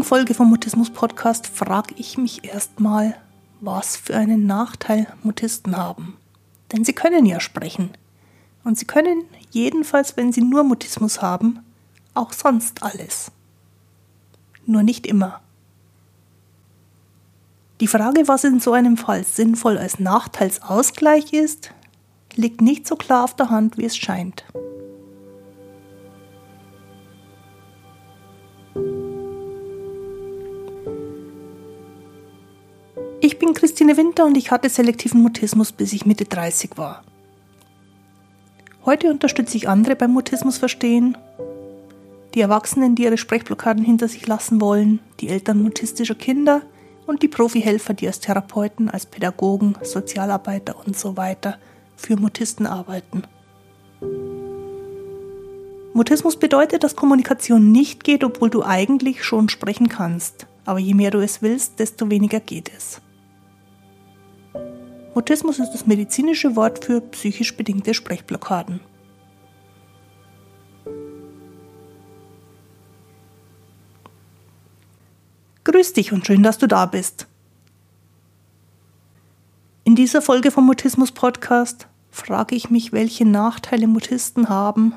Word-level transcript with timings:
heutigen 0.00 0.08
Folge 0.08 0.34
vom 0.34 0.48
Mutismus 0.48 0.88
Podcast 0.88 1.46
frage 1.46 1.94
ich 1.98 2.16
mich 2.16 2.42
erstmal, 2.44 3.16
was 3.60 3.98
für 3.98 4.16
einen 4.16 4.46
Nachteil 4.46 5.06
Mutisten 5.22 5.76
haben. 5.76 6.16
Denn 6.72 6.86
sie 6.86 6.94
können 6.94 7.26
ja 7.26 7.38
sprechen. 7.38 7.90
Und 8.64 8.78
sie 8.78 8.86
können, 8.86 9.24
jedenfalls 9.50 10.16
wenn 10.16 10.32
sie 10.32 10.40
nur 10.40 10.64
Mutismus 10.64 11.20
haben, 11.20 11.58
auch 12.14 12.32
sonst 12.32 12.82
alles. 12.82 13.30
Nur 14.64 14.82
nicht 14.82 15.06
immer. 15.06 15.42
Die 17.80 17.86
Frage, 17.86 18.26
was 18.26 18.44
in 18.44 18.58
so 18.58 18.72
einem 18.72 18.96
Fall 18.96 19.24
sinnvoll 19.24 19.76
als 19.76 19.98
Nachteilsausgleich 19.98 21.34
ist, 21.34 21.72
liegt 22.36 22.62
nicht 22.62 22.86
so 22.86 22.96
klar 22.96 23.24
auf 23.24 23.36
der 23.36 23.50
Hand, 23.50 23.76
wie 23.76 23.84
es 23.84 23.98
scheint. 23.98 24.44
Winter 34.20 34.26
und 34.26 34.36
ich 34.36 34.50
hatte 34.50 34.68
selektiven 34.68 35.22
Mutismus, 35.22 35.72
bis 35.72 35.94
ich 35.94 36.04
Mitte 36.04 36.26
30 36.26 36.76
war. 36.76 37.02
Heute 38.84 39.08
unterstütze 39.08 39.56
ich 39.56 39.66
andere 39.66 39.96
beim 39.96 40.12
Mutismus 40.12 40.58
verstehen, 40.58 41.16
die 42.34 42.42
Erwachsenen, 42.42 42.94
die 42.94 43.04
ihre 43.04 43.16
Sprechblockaden 43.16 43.82
hinter 43.82 44.08
sich 44.08 44.26
lassen 44.26 44.60
wollen, 44.60 45.00
die 45.20 45.30
Eltern 45.30 45.62
mutistischer 45.62 46.14
Kinder 46.14 46.60
und 47.06 47.22
die 47.22 47.28
Profihelfer, 47.28 47.94
die 47.94 48.06
als 48.06 48.20
Therapeuten, 48.20 48.90
als 48.90 49.06
Pädagogen, 49.06 49.76
Sozialarbeiter 49.82 50.76
und 50.86 50.98
so 50.98 51.16
weiter 51.16 51.56
für 51.96 52.16
Mutisten 52.16 52.66
arbeiten. 52.66 53.22
Mutismus 55.94 56.36
bedeutet, 56.36 56.84
dass 56.84 56.94
Kommunikation 56.94 57.72
nicht 57.72 58.04
geht, 58.04 58.22
obwohl 58.22 58.50
du 58.50 58.62
eigentlich 58.62 59.24
schon 59.24 59.48
sprechen 59.48 59.88
kannst. 59.88 60.46
Aber 60.66 60.78
je 60.78 60.92
mehr 60.92 61.10
du 61.10 61.20
es 61.20 61.40
willst, 61.40 61.78
desto 61.78 62.10
weniger 62.10 62.40
geht 62.40 62.70
es. 62.76 63.00
Mutismus 65.14 65.58
ist 65.58 65.72
das 65.72 65.86
medizinische 65.86 66.54
Wort 66.54 66.84
für 66.84 67.00
psychisch 67.00 67.56
bedingte 67.56 67.94
Sprechblockaden. 67.94 68.80
Grüß 75.64 75.92
dich 75.94 76.12
und 76.12 76.26
schön, 76.26 76.42
dass 76.42 76.58
du 76.58 76.68
da 76.68 76.86
bist. 76.86 77.26
In 79.84 79.96
dieser 79.96 80.22
Folge 80.22 80.52
vom 80.52 80.66
Mutismus 80.66 81.10
Podcast 81.10 81.88
frage 82.10 82.54
ich 82.54 82.70
mich, 82.70 82.92
welche 82.92 83.24
Nachteile 83.24 83.88
Mutisten 83.88 84.48
haben, 84.48 84.94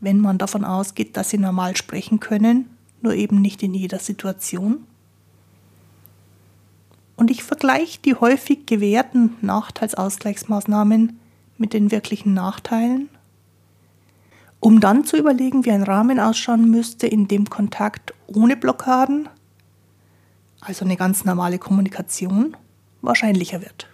wenn 0.00 0.20
man 0.20 0.36
davon 0.36 0.64
ausgeht, 0.64 1.16
dass 1.16 1.30
sie 1.30 1.38
normal 1.38 1.76
sprechen 1.76 2.20
können, 2.20 2.68
nur 3.00 3.14
eben 3.14 3.40
nicht 3.40 3.62
in 3.62 3.72
jeder 3.72 3.98
Situation 3.98 4.86
und 7.16 7.30
ich 7.30 7.42
vergleiche 7.42 7.98
die 8.04 8.14
häufig 8.14 8.66
gewährten 8.66 9.36
Nachteilsausgleichsmaßnahmen 9.40 11.18
mit 11.58 11.72
den 11.72 11.90
wirklichen 11.90 12.34
Nachteilen, 12.34 13.08
um 14.60 14.80
dann 14.80 15.04
zu 15.04 15.16
überlegen, 15.16 15.64
wie 15.64 15.70
ein 15.70 15.82
Rahmen 15.82 16.20
ausschauen 16.20 16.70
müsste, 16.70 17.06
in 17.06 17.28
dem 17.28 17.48
Kontakt 17.48 18.14
ohne 18.26 18.56
Blockaden, 18.56 19.28
also 20.60 20.84
eine 20.84 20.96
ganz 20.96 21.24
normale 21.24 21.58
Kommunikation, 21.58 22.56
wahrscheinlicher 23.00 23.62
wird. 23.62 23.88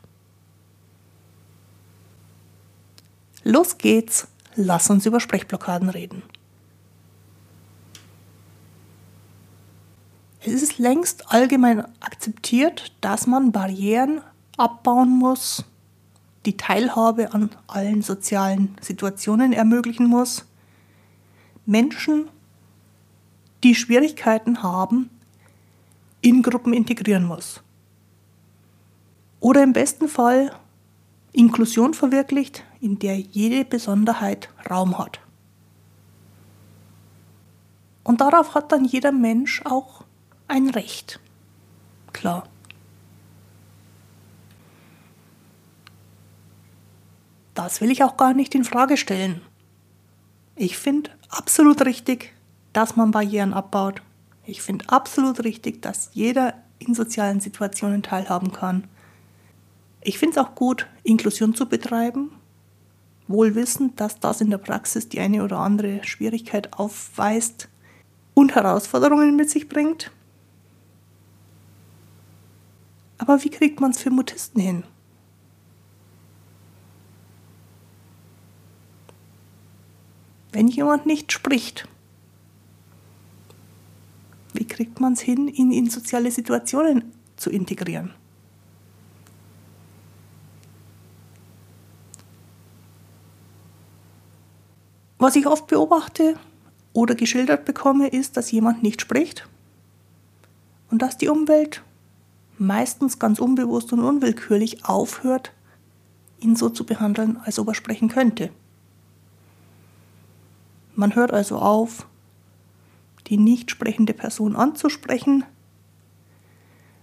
Los 3.44 3.78
geht's, 3.78 4.28
lass 4.54 4.88
uns 4.90 5.04
über 5.06 5.20
Sprechblockaden 5.20 5.88
reden. 5.88 6.22
Es 10.44 10.60
ist 10.60 10.78
längst 10.78 11.32
allgemein 11.32 11.84
akzeptiert, 12.00 12.92
dass 13.00 13.28
man 13.28 13.52
Barrieren 13.52 14.22
abbauen 14.56 15.10
muss, 15.10 15.64
die 16.46 16.56
Teilhabe 16.56 17.32
an 17.32 17.50
allen 17.68 18.02
sozialen 18.02 18.76
Situationen 18.80 19.52
ermöglichen 19.52 20.06
muss. 20.06 20.44
Menschen, 21.64 22.28
die 23.62 23.76
Schwierigkeiten 23.76 24.64
haben, 24.64 25.10
in 26.20 26.42
Gruppen 26.42 26.72
integrieren 26.72 27.24
muss. 27.24 27.62
Oder 29.38 29.62
im 29.62 29.72
besten 29.72 30.08
Fall 30.08 30.52
Inklusion 31.32 31.94
verwirklicht, 31.94 32.64
in 32.80 32.98
der 32.98 33.18
jede 33.18 33.64
Besonderheit 33.64 34.48
Raum 34.68 34.98
hat. 34.98 35.20
Und 38.02 38.20
darauf 38.20 38.56
hat 38.56 38.72
dann 38.72 38.84
jeder 38.84 39.12
Mensch 39.12 39.62
auch 39.64 40.04
ein 40.52 40.68
Recht. 40.68 41.18
Klar. 42.12 42.44
Das 47.54 47.80
will 47.80 47.90
ich 47.90 48.04
auch 48.04 48.18
gar 48.18 48.34
nicht 48.34 48.54
in 48.54 48.64
Frage 48.64 48.98
stellen. 48.98 49.40
Ich 50.54 50.76
finde 50.76 51.10
absolut 51.30 51.84
richtig, 51.86 52.34
dass 52.74 52.96
man 52.96 53.12
Barrieren 53.12 53.54
abbaut. 53.54 54.02
Ich 54.44 54.60
finde 54.60 54.88
absolut 54.90 55.42
richtig, 55.42 55.80
dass 55.80 56.10
jeder 56.12 56.54
in 56.78 56.94
sozialen 56.94 57.40
Situationen 57.40 58.02
teilhaben 58.02 58.52
kann. 58.52 58.84
Ich 60.02 60.18
finde 60.18 60.38
es 60.38 60.46
auch 60.46 60.54
gut, 60.54 60.86
Inklusion 61.02 61.54
zu 61.54 61.66
betreiben, 61.66 62.30
wohl 63.26 63.54
wissend, 63.54 64.00
dass 64.00 64.20
das 64.20 64.42
in 64.42 64.50
der 64.50 64.58
Praxis 64.58 65.08
die 65.08 65.20
eine 65.20 65.44
oder 65.44 65.58
andere 65.58 66.04
Schwierigkeit 66.04 66.74
aufweist 66.74 67.68
und 68.34 68.54
Herausforderungen 68.54 69.34
mit 69.36 69.48
sich 69.48 69.68
bringt. 69.68 70.10
Aber 73.22 73.44
wie 73.44 73.50
kriegt 73.50 73.80
man 73.80 73.92
es 73.92 74.00
für 74.00 74.10
Mutisten 74.10 74.60
hin? 74.60 74.82
Wenn 80.50 80.66
jemand 80.66 81.06
nicht 81.06 81.30
spricht, 81.30 81.86
wie 84.54 84.66
kriegt 84.66 84.98
man 84.98 85.12
es 85.12 85.20
hin, 85.20 85.46
ihn 85.46 85.70
in 85.70 85.88
soziale 85.88 86.32
Situationen 86.32 87.12
zu 87.36 87.50
integrieren? 87.50 88.12
Was 95.18 95.36
ich 95.36 95.46
oft 95.46 95.68
beobachte 95.68 96.36
oder 96.92 97.14
geschildert 97.14 97.66
bekomme, 97.66 98.08
ist, 98.08 98.36
dass 98.36 98.50
jemand 98.50 98.82
nicht 98.82 99.00
spricht 99.00 99.48
und 100.90 101.02
dass 101.02 101.18
die 101.18 101.28
Umwelt 101.28 101.84
meistens 102.62 103.18
ganz 103.18 103.38
unbewusst 103.40 103.92
und 103.92 104.00
unwillkürlich 104.00 104.84
aufhört, 104.84 105.52
ihn 106.40 106.56
so 106.56 106.68
zu 106.68 106.84
behandeln, 106.84 107.38
als 107.44 107.58
ob 107.58 107.68
er 107.68 107.74
sprechen 107.74 108.08
könnte. 108.08 108.50
Man 110.94 111.14
hört 111.14 111.32
also 111.32 111.58
auf, 111.58 112.06
die 113.26 113.36
nicht 113.36 113.70
sprechende 113.70 114.12
Person 114.12 114.56
anzusprechen. 114.56 115.44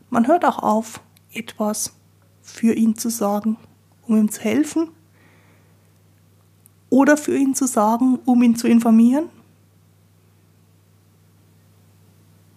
Man 0.10 0.28
hört 0.28 0.46
auch 0.46 0.60
auf, 0.60 1.02
etwas 1.34 1.96
für 2.42 2.74
ihn 2.74 2.96
zu 2.96 3.10
sagen, 3.10 3.58
um 4.08 4.18
ihm 4.18 4.32
zu 4.32 4.42
helfen. 4.42 4.90
Oder 6.90 7.18
für 7.18 7.38
ihn 7.38 7.54
zu 7.54 7.68
sagen, 7.68 8.20
um 8.26 8.42
ihn 8.42 8.56
zu 8.56 8.68
informieren. 8.68 9.30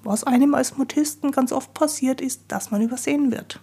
Was 0.05 0.25
einem 0.25 0.55
als 0.55 0.77
Mutisten 0.77 1.31
ganz 1.31 1.53
oft 1.53 1.75
passiert, 1.75 2.21
ist, 2.21 2.43
dass 2.49 2.71
man 2.71 2.83
übersehen 2.83 3.31
wird. 3.31 3.61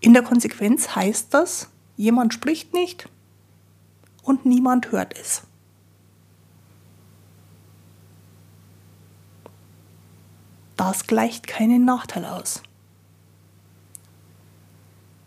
In 0.00 0.14
der 0.14 0.22
Konsequenz 0.22 0.94
heißt 0.94 1.34
das, 1.34 1.68
jemand 1.96 2.32
spricht 2.32 2.72
nicht 2.72 3.08
und 4.22 4.46
niemand 4.46 4.92
hört 4.92 5.18
es. 5.18 5.42
Das 10.76 11.08
gleicht 11.08 11.48
keinen 11.48 11.84
Nachteil 11.84 12.24
aus. 12.24 12.62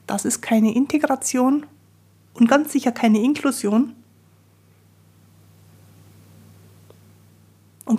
Das 0.07 0.23
ist 0.23 0.41
keine 0.41 0.73
Integration 0.73 1.65
und 2.33 2.47
ganz 2.47 2.71
sicher 2.71 2.93
keine 2.93 3.19
Inklusion, 3.19 3.95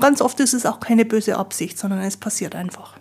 ganz 0.03 0.21
oft 0.21 0.41
ist 0.41 0.53
es 0.53 0.67
auch 0.67 0.81
keine 0.81 1.05
böse 1.05 1.39
Absicht, 1.39 1.79
sondern 1.79 2.01
es 2.01 2.17
passiert 2.17 2.57
einfach. 2.57 2.99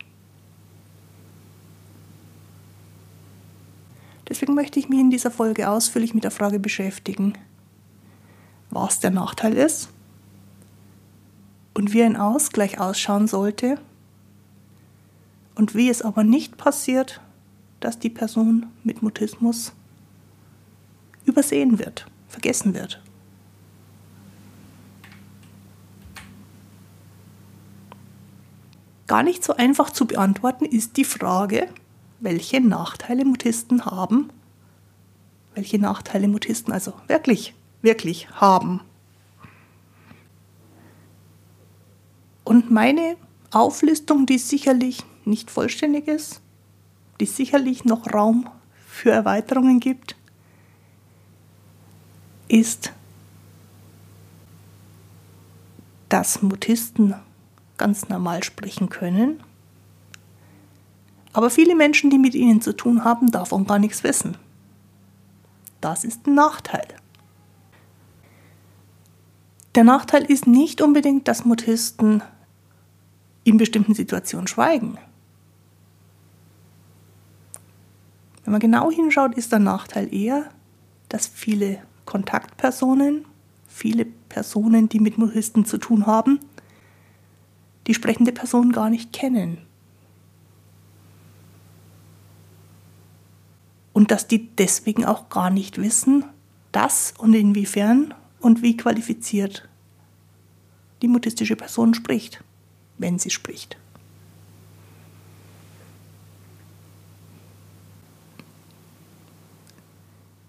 Deswegen 4.30 4.54
möchte 4.54 4.80
ich 4.80 4.88
mich 4.88 5.00
in 5.00 5.10
dieser 5.10 5.32
Folge 5.32 5.68
ausführlich 5.68 6.14
mit 6.14 6.24
der 6.24 6.30
Frage 6.30 6.60
beschäftigen, 6.60 7.34
was 8.70 9.00
der 9.00 9.10
Nachteil 9.10 9.58
ist 9.58 9.90
und 11.74 11.92
wie 11.92 12.04
ein 12.04 12.16
Ausgleich 12.16 12.80
ausschauen 12.80 13.28
sollte 13.28 13.80
und 15.56 15.74
wie 15.74 15.90
es 15.90 16.04
aber 16.04 16.24
nicht 16.24 16.56
passiert, 16.56 17.20
dass 17.80 17.98
die 17.98 18.12
Person 18.12 18.68
mit 18.84 19.02
Mutismus 19.02 19.74
übersehen 21.26 21.80
wird, 21.80 22.06
vergessen 22.30 22.76
wird. 22.76 23.02
Gar 29.12 29.24
nicht 29.24 29.44
so 29.44 29.52
einfach 29.58 29.90
zu 29.90 30.06
beantworten 30.06 30.64
ist 30.64 30.96
die 30.96 31.04
Frage, 31.04 31.68
welche 32.22 32.62
Nachteile 32.62 33.26
Mutisten 33.26 33.86
haben. 33.86 34.30
Welche 35.54 35.80
Nachteile 35.80 36.30
Mutisten 36.30 36.72
also 36.72 36.94
wirklich, 37.08 37.54
wirklich 37.82 38.30
haben. 38.30 38.80
Und 42.46 42.72
meine 42.72 43.18
Auflistung, 43.52 44.28
die 44.28 44.38
sicherlich 44.38 45.04
nicht 45.26 45.52
vollständig 45.52 46.08
ist, 46.08 46.40
die 47.20 47.26
sicherlich 47.26 47.84
noch 47.84 48.14
Raum 48.14 48.50
für 48.88 49.12
Erweiterungen 49.12 49.82
gibt, 49.82 50.16
ist, 52.48 52.94
dass 56.08 56.42
Mutisten 56.42 57.16
ganz 57.82 58.10
normal 58.10 58.44
sprechen 58.44 58.90
können, 58.90 59.42
aber 61.34 61.50
viele 61.50 61.76
Menschen, 61.76 62.12
die 62.12 62.20
mit 62.20 62.36
ihnen 62.36 62.62
zu 62.62 62.76
tun 62.76 63.04
haben, 63.04 63.32
davon 63.32 63.66
gar 63.66 63.80
nichts 63.80 64.04
wissen. 64.04 64.38
Das 65.80 66.04
ist 66.04 66.28
ein 66.28 66.36
Nachteil. 66.36 66.88
Der 69.74 69.84
Nachteil 69.84 70.30
ist 70.30 70.46
nicht 70.46 70.80
unbedingt, 70.80 71.28
dass 71.28 71.44
Mutisten 71.44 72.22
in 73.46 73.58
bestimmten 73.58 73.96
Situationen 73.96 74.46
schweigen. 74.46 75.00
Wenn 78.44 78.52
man 78.52 78.62
genau 78.62 78.92
hinschaut, 78.92 79.34
ist 79.34 79.52
der 79.52 79.60
Nachteil 79.60 80.14
eher, 80.14 80.52
dass 81.10 81.26
viele 81.26 81.82
Kontaktpersonen, 82.06 83.26
viele 83.68 84.06
Personen, 84.06 84.88
die 84.88 85.00
mit 85.00 85.18
Mutisten 85.18 85.66
zu 85.66 85.80
tun 85.80 86.06
haben, 86.06 86.40
die 87.92 87.96
sprechende 87.96 88.32
Person 88.32 88.72
gar 88.72 88.90
nicht 88.90 89.12
kennen. 89.12 89.58
Und 93.92 94.12
dass 94.12 94.28
die 94.28 94.48
deswegen 94.56 95.04
auch 95.04 95.28
gar 95.28 95.50
nicht 95.50 95.78
wissen, 95.78 96.24
dass 96.72 97.14
und 97.18 97.34
inwiefern 97.34 98.14
und 98.40 98.62
wie 98.62 98.78
qualifiziert 98.78 99.68
die 101.02 101.10
mutistische 101.10 101.58
Person 101.58 101.94
spricht, 101.94 102.42
wenn 102.98 103.20
sie 103.20 103.30
spricht. 103.30 103.76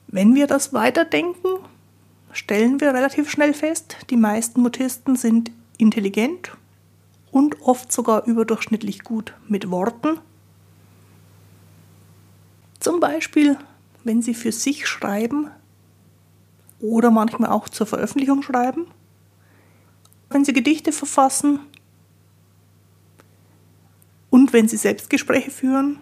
Wenn 0.06 0.36
wir 0.36 0.46
das 0.46 0.72
weiterdenken, 0.72 1.48
stellen 2.30 2.80
wir 2.80 2.94
relativ 2.94 3.28
schnell 3.28 3.52
fest, 3.52 3.96
die 4.10 4.16
meisten 4.16 4.60
Mutisten 4.60 5.16
sind 5.16 5.50
intelligent 5.76 6.52
und 7.32 7.62
oft 7.62 7.90
sogar 7.90 8.26
überdurchschnittlich 8.26 9.02
gut 9.02 9.34
mit 9.48 9.70
Worten. 9.70 10.20
Zum 12.78 13.00
Beispiel, 13.00 13.58
wenn 14.04 14.22
sie 14.22 14.34
für 14.34 14.52
sich 14.52 14.86
schreiben 14.86 15.50
oder 16.78 17.10
manchmal 17.10 17.50
auch 17.50 17.68
zur 17.68 17.86
Veröffentlichung 17.86 18.42
schreiben, 18.42 18.86
wenn 20.30 20.44
sie 20.44 20.52
Gedichte 20.52 20.92
verfassen 20.92 21.60
und 24.30 24.52
wenn 24.52 24.68
sie 24.68 24.76
Selbstgespräche 24.76 25.50
führen. 25.50 26.00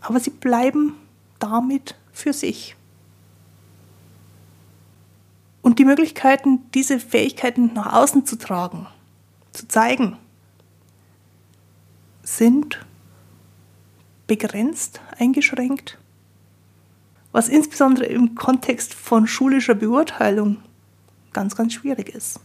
Aber 0.00 0.20
sie 0.20 0.30
bleiben 0.30 0.94
damit 1.38 1.96
für 2.12 2.32
sich. 2.32 2.76
Und 5.70 5.78
die 5.78 5.84
Möglichkeiten, 5.84 6.68
diese 6.74 6.98
Fähigkeiten 6.98 7.74
nach 7.74 7.92
außen 7.92 8.26
zu 8.26 8.36
tragen, 8.36 8.88
zu 9.52 9.68
zeigen, 9.68 10.16
sind 12.24 12.84
begrenzt, 14.26 15.00
eingeschränkt, 15.16 15.96
was 17.30 17.48
insbesondere 17.48 18.06
im 18.06 18.34
Kontext 18.34 18.94
von 18.94 19.28
schulischer 19.28 19.76
Beurteilung 19.76 20.56
ganz, 21.32 21.54
ganz 21.54 21.74
schwierig 21.74 22.08
ist. 22.08 22.40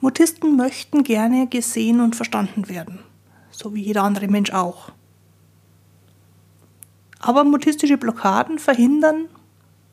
Mutisten 0.00 0.56
möchten 0.56 1.04
gerne 1.04 1.46
gesehen 1.48 2.00
und 2.00 2.16
verstanden 2.16 2.70
werden, 2.70 3.00
so 3.50 3.74
wie 3.74 3.82
jeder 3.82 4.04
andere 4.04 4.28
Mensch 4.28 4.54
auch. 4.54 4.90
Aber 7.18 7.44
mutistische 7.44 7.96
Blockaden 7.96 8.58
verhindern, 8.58 9.26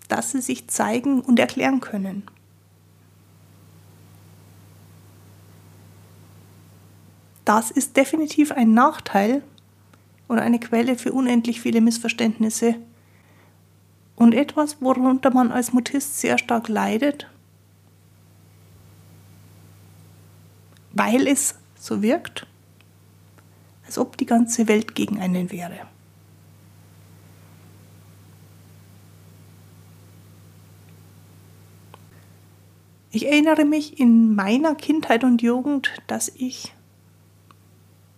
dass 0.07 0.31
sie 0.31 0.41
sich 0.41 0.67
zeigen 0.67 1.21
und 1.21 1.39
erklären 1.39 1.79
können. 1.79 2.23
Das 7.45 7.71
ist 7.71 7.97
definitiv 7.97 8.51
ein 8.51 8.73
Nachteil 8.73 9.43
und 10.27 10.39
eine 10.39 10.59
Quelle 10.59 10.97
für 10.97 11.11
unendlich 11.11 11.59
viele 11.61 11.81
Missverständnisse 11.81 12.75
und 14.15 14.33
etwas, 14.33 14.81
worunter 14.81 15.31
man 15.31 15.51
als 15.51 15.73
Mutist 15.73 16.19
sehr 16.19 16.37
stark 16.37 16.69
leidet 16.69 17.27
weil 20.93 21.27
es 21.27 21.55
so 21.75 22.01
wirkt, 22.01 22.47
als 23.85 23.97
ob 23.97 24.15
die 24.17 24.25
ganze 24.25 24.67
Welt 24.67 24.95
gegen 24.95 25.19
einen 25.19 25.51
wäre. 25.51 25.87
Ich 33.15 33.27
erinnere 33.27 33.63
mich 33.63 33.99
in 33.99 34.33
meiner 34.33 34.73
Kindheit 34.73 35.23
und 35.23 35.43
Jugend, 35.43 35.91
dass 36.07 36.29
ich 36.29 36.73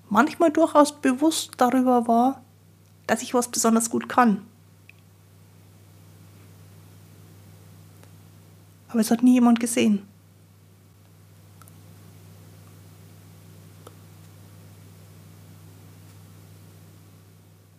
manchmal 0.10 0.52
durchaus 0.52 1.02
bewusst 1.02 1.52
darüber 1.58 2.08
war, 2.08 2.42
dass 3.06 3.22
ich 3.22 3.34
was 3.34 3.50
besonders 3.50 3.90
gut 3.90 4.08
kann. 4.08 4.46
Aber 8.88 9.02
es 9.02 9.12
hat 9.12 9.22
nie 9.22 9.34
jemand 9.34 9.60
gesehen. 9.60 10.08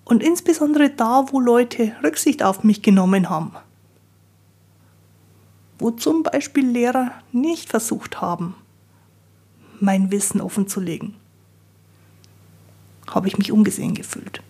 Und 0.05 0.23
insbesondere 0.23 0.91
da, 0.91 1.25
wo 1.31 1.41
Leute 1.41 1.97
Rücksicht 2.05 2.43
auf 2.43 2.63
mich 2.63 2.83
genommen 2.83 3.31
haben. 3.31 3.57
Wo 5.79 5.91
zum 5.91 6.23
Beispiel 6.23 6.67
Lehrer 6.67 7.13
nicht 7.33 7.69
versucht 7.69 8.21
haben, 8.21 8.55
mein 9.81 10.11
Wissen 10.11 10.41
offenzulegen, 10.41 11.15
habe 13.07 13.29
ich 13.29 13.37
mich 13.37 13.53
ungesehen 13.53 13.95
gefühlt. 13.95 14.43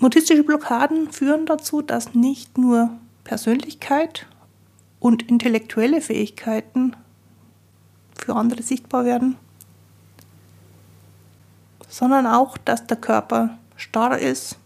Mutistische 0.00 0.44
Blockaden 0.44 1.10
führen 1.10 1.44
dazu, 1.46 1.82
dass 1.82 2.14
nicht 2.14 2.56
nur 2.56 2.90
Persönlichkeit 3.24 4.26
und 5.00 5.28
intellektuelle 5.28 6.00
Fähigkeiten 6.00 6.94
für 8.14 8.36
andere 8.36 8.62
sichtbar 8.62 9.04
werden, 9.04 9.36
sondern 11.88 12.26
auch, 12.26 12.56
dass 12.58 12.86
der 12.86 12.96
Körper 12.96 13.58
starr 13.76 14.18
ist, 14.18 14.56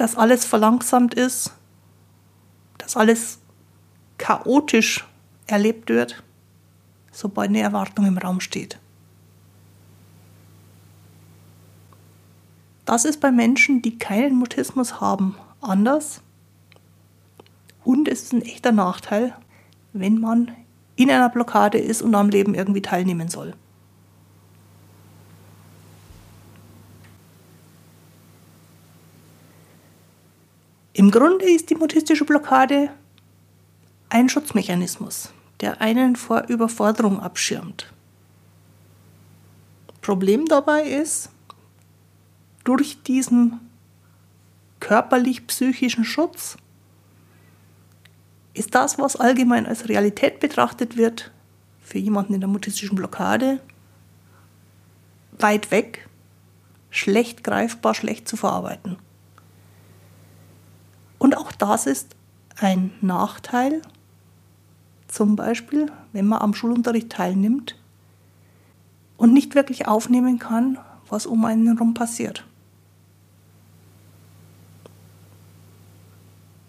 dass 0.00 0.16
alles 0.16 0.46
verlangsamt 0.46 1.12
ist, 1.12 1.52
dass 2.78 2.96
alles 2.96 3.38
chaotisch 4.16 5.04
erlebt 5.46 5.90
wird, 5.90 6.22
sobald 7.12 7.50
eine 7.50 7.60
Erwartung 7.60 8.06
im 8.06 8.16
Raum 8.16 8.40
steht. 8.40 8.78
Das 12.86 13.04
ist 13.04 13.20
bei 13.20 13.30
Menschen, 13.30 13.82
die 13.82 13.98
keinen 13.98 14.36
Mutismus 14.36 15.02
haben, 15.02 15.36
anders. 15.60 16.22
Und 17.84 18.08
es 18.08 18.22
ist 18.22 18.32
ein 18.32 18.42
echter 18.42 18.72
Nachteil, 18.72 19.36
wenn 19.92 20.18
man 20.18 20.50
in 20.96 21.10
einer 21.10 21.28
Blockade 21.28 21.76
ist 21.76 22.00
und 22.00 22.14
am 22.14 22.30
Leben 22.30 22.54
irgendwie 22.54 22.82
teilnehmen 22.82 23.28
soll. 23.28 23.54
Im 31.00 31.10
Grunde 31.10 31.48
ist 31.48 31.70
die 31.70 31.76
mutistische 31.76 32.26
Blockade 32.26 32.90
ein 34.10 34.28
Schutzmechanismus, 34.28 35.32
der 35.62 35.80
einen 35.80 36.14
vor 36.14 36.42
Überforderung 36.48 37.20
abschirmt. 37.20 37.90
Problem 40.02 40.44
dabei 40.44 40.82
ist, 40.82 41.30
durch 42.64 43.02
diesen 43.02 43.60
körperlich-psychischen 44.80 46.04
Schutz 46.04 46.58
ist 48.52 48.74
das, 48.74 48.98
was 48.98 49.16
allgemein 49.16 49.64
als 49.64 49.88
Realität 49.88 50.38
betrachtet 50.38 50.98
wird, 50.98 51.30
für 51.80 51.96
jemanden 51.96 52.34
in 52.34 52.40
der 52.40 52.48
mutistischen 52.50 52.96
Blockade 52.96 53.58
weit 55.38 55.70
weg 55.70 56.06
schlecht 56.90 57.42
greifbar, 57.42 57.94
schlecht 57.94 58.28
zu 58.28 58.36
verarbeiten. 58.36 58.98
Und 61.20 61.36
auch 61.36 61.52
das 61.52 61.86
ist 61.86 62.16
ein 62.58 62.92
Nachteil, 63.02 63.82
zum 65.06 65.36
Beispiel, 65.36 65.92
wenn 66.12 66.26
man 66.26 66.40
am 66.40 66.54
Schulunterricht 66.54 67.10
teilnimmt 67.10 67.76
und 69.18 69.34
nicht 69.34 69.54
wirklich 69.54 69.86
aufnehmen 69.86 70.38
kann, 70.38 70.78
was 71.08 71.26
um 71.26 71.44
einen 71.44 71.66
herum 71.66 71.92
passiert. 71.92 72.46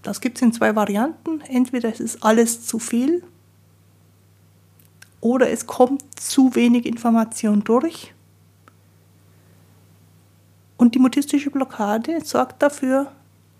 Das 0.02 0.20
gibt 0.20 0.38
es 0.38 0.42
in 0.42 0.52
zwei 0.52 0.76
Varianten. 0.76 1.40
Entweder 1.42 1.88
es 1.88 2.02
ist 2.02 2.22
alles 2.22 2.66
zu 2.66 2.78
viel 2.78 3.24
oder 5.22 5.50
es 5.50 5.66
kommt 5.66 6.04
zu 6.20 6.56
wenig 6.56 6.86
Information 6.86 7.64
durch. 7.64 8.14
Und 10.76 10.94
die 10.94 11.00
mutistische 11.00 11.52
Blockade 11.52 12.20
sorgt 12.26 12.62
dafür, 12.62 13.14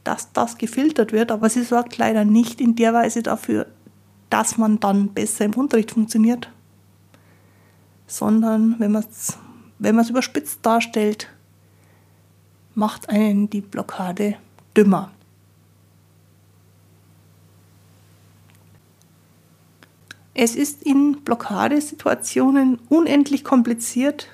dass 0.04 0.32
das 0.34 0.58
gefiltert 0.58 1.12
wird, 1.12 1.32
aber 1.32 1.50
sie 1.50 1.64
sorgt 1.64 1.98
leider 1.98 2.26
nicht 2.26 2.60
in 2.60 2.76
der 2.76 2.94
Weise 2.94 3.24
dafür, 3.24 3.68
dass 4.30 4.58
man 4.58 4.80
dann 4.80 5.10
besser 5.10 5.46
im 5.46 5.54
Unterricht 5.54 5.92
funktioniert, 5.92 6.50
sondern 8.08 8.76
wenn 8.80 8.92
man 8.92 9.04
es 9.04 9.38
wenn 9.82 10.00
überspitzt 10.00 10.60
darstellt, 10.62 11.28
macht 12.76 13.10
einen 13.10 13.50
die 13.50 13.62
Blockade 13.62 14.36
dümmer. 14.78 15.12
Es 20.36 20.56
ist 20.56 20.84
in 20.84 21.24
Blockadesituationen 21.24 22.80
unendlich 22.90 23.44
kompliziert 23.44 24.28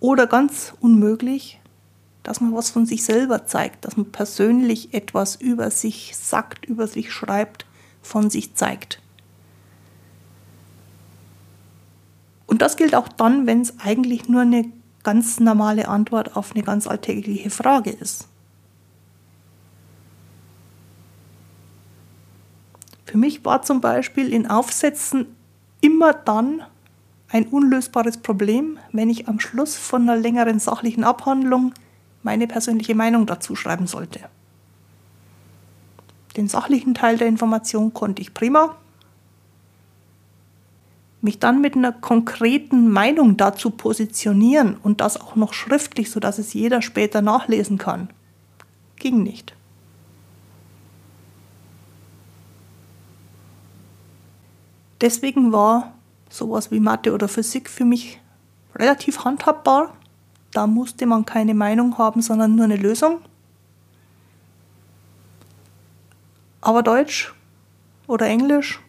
oder 0.00 0.26
ganz 0.26 0.74
unmöglich, 0.80 1.60
dass 2.24 2.40
man 2.40 2.54
was 2.54 2.70
von 2.70 2.86
sich 2.86 3.04
selber 3.04 3.46
zeigt, 3.46 3.84
dass 3.84 3.96
man 3.96 4.10
persönlich 4.10 4.92
etwas 4.92 5.36
über 5.36 5.70
sich 5.70 6.16
sagt, 6.16 6.64
über 6.64 6.88
sich 6.88 7.12
schreibt, 7.12 7.66
von 8.02 8.30
sich 8.30 8.54
zeigt. 8.54 9.00
Und 12.46 12.62
das 12.62 12.76
gilt 12.76 12.94
auch 12.94 13.08
dann, 13.08 13.46
wenn 13.46 13.60
es 13.60 13.78
eigentlich 13.78 14.28
nur 14.28 14.42
eine 14.42 14.64
ganz 15.02 15.38
normale 15.38 15.86
Antwort 15.86 16.34
auf 16.34 16.52
eine 16.52 16.64
ganz 16.64 16.86
alltägliche 16.86 17.50
Frage 17.50 17.90
ist. 17.90 18.26
Für 23.04 23.18
mich 23.18 23.44
war 23.44 23.62
zum 23.62 23.80
Beispiel 23.80 24.32
in 24.32 24.46
Aufsätzen 24.48 25.26
immer 25.80 26.14
dann 26.14 26.62
ein 27.28 27.46
unlösbares 27.48 28.16
Problem, 28.16 28.78
wenn 28.92 29.10
ich 29.10 29.28
am 29.28 29.40
Schluss 29.40 29.76
von 29.76 30.02
einer 30.02 30.16
längeren 30.16 30.58
sachlichen 30.58 31.04
Abhandlung 31.04 31.74
meine 32.24 32.48
persönliche 32.48 32.96
Meinung 32.96 33.26
dazu 33.26 33.54
schreiben 33.54 33.86
sollte. 33.86 34.20
Den 36.36 36.48
sachlichen 36.48 36.94
Teil 36.94 37.16
der 37.16 37.28
Information 37.28 37.94
konnte 37.94 38.20
ich 38.20 38.34
prima. 38.34 38.74
Mich 41.20 41.38
dann 41.38 41.60
mit 41.60 41.76
einer 41.76 41.92
konkreten 41.92 42.90
Meinung 42.90 43.36
dazu 43.36 43.70
positionieren 43.70 44.76
und 44.82 45.00
das 45.00 45.20
auch 45.20 45.36
noch 45.36 45.52
schriftlich, 45.52 46.10
sodass 46.10 46.38
es 46.38 46.52
jeder 46.52 46.82
später 46.82 47.22
nachlesen 47.22 47.78
kann, 47.78 48.08
ging 48.96 49.22
nicht. 49.22 49.54
Deswegen 55.00 55.52
war 55.52 55.94
sowas 56.30 56.70
wie 56.70 56.80
Mathe 56.80 57.12
oder 57.12 57.28
Physik 57.28 57.68
für 57.70 57.84
mich 57.84 58.20
relativ 58.74 59.24
handhabbar. 59.24 59.94
Da 60.54 60.68
musste 60.68 61.04
man 61.04 61.26
keine 61.26 61.52
Meinung 61.52 61.98
haben, 61.98 62.22
sondern 62.22 62.54
nur 62.54 62.64
eine 62.64 62.76
Lösung. 62.76 63.20
Aber 66.60 66.82
Deutsch 66.82 67.34
oder 68.06 68.26
Englisch 68.26 68.80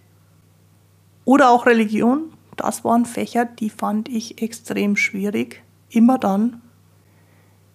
oder 1.26 1.50
auch 1.50 1.66
Religion, 1.66 2.32
das 2.56 2.86
waren 2.86 3.06
Fächer, 3.06 3.46
die 3.46 3.72
fand 3.72 4.08
ich 4.08 4.42
extrem 4.42 4.96
schwierig. 4.96 5.64
Immer 5.90 6.20
dann, 6.20 6.62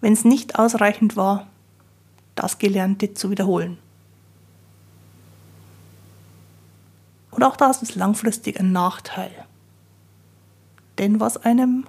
wenn 0.00 0.12
es 0.12 0.24
nicht 0.24 0.56
ausreichend 0.56 1.16
war, 1.16 1.48
das 2.36 2.58
Gelernte 2.58 3.12
zu 3.12 3.30
wiederholen. 3.30 3.76
Und 7.32 7.42
auch 7.42 7.56
das 7.56 7.82
ist 7.82 7.96
langfristig 7.96 8.60
ein 8.60 8.70
Nachteil. 8.70 9.32
Denn 10.98 11.18
was 11.18 11.38
einem, 11.38 11.86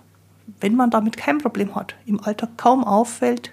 wenn 0.59 0.75
man 0.75 0.91
damit 0.91 1.17
kein 1.17 1.37
Problem 1.37 1.75
hat, 1.75 1.95
im 2.05 2.19
Alltag 2.23 2.57
kaum 2.57 2.83
auffällt, 2.83 3.51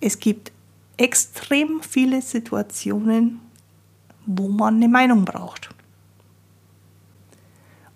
es 0.00 0.18
gibt 0.18 0.52
extrem 0.96 1.82
viele 1.82 2.22
Situationen, 2.22 3.40
wo 4.26 4.48
man 4.48 4.76
eine 4.76 4.88
Meinung 4.88 5.24
braucht. 5.24 5.70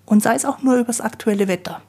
Und 0.06 0.22
sei 0.22 0.34
es 0.34 0.44
auch 0.44 0.62
nur 0.62 0.76
über 0.76 0.84
das 0.84 1.00
aktuelle 1.00 1.48
Wetter. 1.48 1.82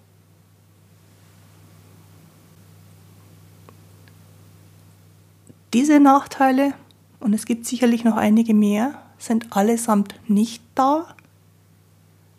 Diese 5.74 6.00
Nachteile, 6.00 6.74
und 7.20 7.34
es 7.34 7.46
gibt 7.46 7.66
sicherlich 7.66 8.04
noch 8.04 8.18
einige 8.18 8.54
mehr, 8.54 9.02
sind 9.20 9.56
allesamt 9.56 10.16
nicht 10.28 10.64
da, 10.76 11.16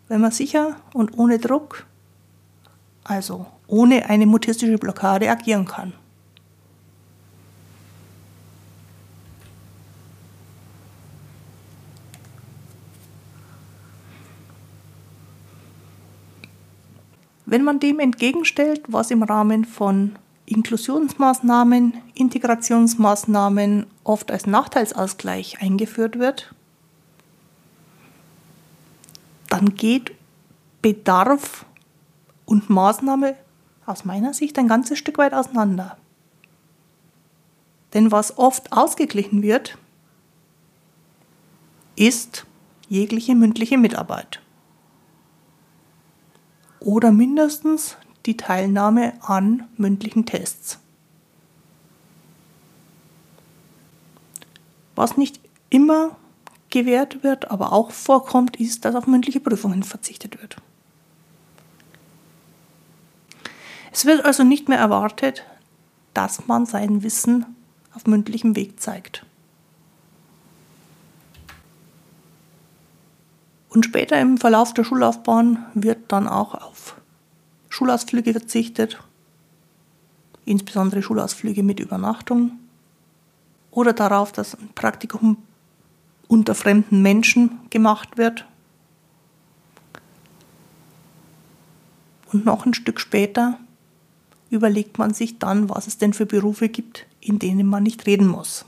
wenn 0.07 0.21
man 0.21 0.31
sicher 0.31 0.75
und 0.93 1.17
ohne 1.17 1.39
Druck, 1.39 1.85
also 3.03 3.45
ohne 3.67 4.09
eine 4.09 4.25
mutistische 4.25 4.77
Blockade 4.77 5.29
agieren 5.29 5.65
kann. 5.65 5.93
Wenn 17.45 17.63
man 17.65 17.79
dem 17.81 17.99
entgegenstellt, 17.99 18.83
was 18.87 19.11
im 19.11 19.23
Rahmen 19.23 19.65
von 19.65 20.15
Inklusionsmaßnahmen, 20.45 21.93
Integrationsmaßnahmen 22.13 23.87
oft 24.05 24.31
als 24.31 24.47
Nachteilsausgleich 24.47 25.61
eingeführt 25.61 26.17
wird, 26.17 26.53
dann 29.49 29.75
geht 29.75 30.13
Bedarf 30.81 31.65
und 32.51 32.69
Maßnahme 32.69 33.37
aus 33.85 34.03
meiner 34.03 34.33
Sicht 34.33 34.59
ein 34.59 34.67
ganzes 34.67 34.99
Stück 34.99 35.17
weit 35.17 35.33
auseinander. 35.33 35.97
Denn 37.93 38.11
was 38.11 38.37
oft 38.37 38.73
ausgeglichen 38.73 39.41
wird, 39.41 39.77
ist 41.95 42.45
jegliche 42.89 43.35
mündliche 43.35 43.77
Mitarbeit. 43.77 44.41
Oder 46.81 47.13
mindestens 47.13 47.95
die 48.25 48.35
Teilnahme 48.35 49.13
an 49.21 49.69
mündlichen 49.77 50.25
Tests. 50.25 50.79
Was 54.95 55.15
nicht 55.15 55.39
immer 55.69 56.17
gewährt 56.69 57.23
wird, 57.23 57.49
aber 57.49 57.71
auch 57.71 57.91
vorkommt, 57.91 58.57
ist, 58.59 58.83
dass 58.83 58.95
auf 58.95 59.07
mündliche 59.07 59.39
Prüfungen 59.39 59.83
verzichtet 59.83 60.41
wird. 60.41 60.57
Es 64.01 64.07
wird 64.07 64.25
also 64.25 64.43
nicht 64.43 64.67
mehr 64.67 64.79
erwartet, 64.79 65.45
dass 66.15 66.47
man 66.47 66.65
sein 66.65 67.03
Wissen 67.03 67.45
auf 67.93 68.07
mündlichem 68.07 68.55
Weg 68.55 68.79
zeigt. 68.79 69.27
Und 73.69 73.85
später 73.85 74.19
im 74.19 74.39
Verlauf 74.39 74.73
der 74.73 74.85
Schullaufbahn 74.85 75.67
wird 75.75 76.11
dann 76.11 76.27
auch 76.27 76.55
auf 76.55 76.95
Schulausflüge 77.69 78.31
verzichtet, 78.31 78.97
insbesondere 80.45 81.03
Schulausflüge 81.03 81.61
mit 81.61 81.79
Übernachtung 81.79 82.53
oder 83.69 83.93
darauf, 83.93 84.31
dass 84.31 84.55
ein 84.55 84.69
Praktikum 84.73 85.37
unter 86.27 86.55
fremden 86.55 87.03
Menschen 87.03 87.59
gemacht 87.69 88.17
wird. 88.17 88.47
Und 92.33 92.45
noch 92.45 92.65
ein 92.65 92.73
Stück 92.73 92.99
später 92.99 93.59
überlegt 94.51 94.99
man 94.99 95.13
sich 95.13 95.39
dann, 95.39 95.69
was 95.69 95.87
es 95.87 95.97
denn 95.97 96.13
für 96.13 96.27
Berufe 96.27 96.69
gibt, 96.69 97.07
in 97.19 97.39
denen 97.39 97.67
man 97.67 97.83
nicht 97.83 98.05
reden 98.05 98.27
muss. 98.27 98.65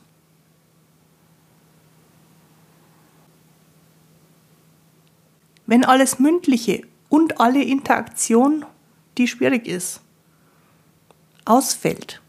Wenn 5.67 5.85
alles 5.85 6.19
Mündliche 6.19 6.83
und 7.09 7.39
alle 7.39 7.63
Interaktion, 7.63 8.65
die 9.17 9.27
schwierig 9.27 9.67
ist, 9.67 10.01
ausfällt, 11.45 12.21